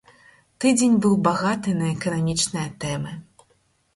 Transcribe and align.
Тыдзень 0.63 0.93
быў 1.05 1.11
багаты 1.27 1.69
на 1.81 1.85
эканамічныя 1.95 2.67
тэмы. 2.85 3.13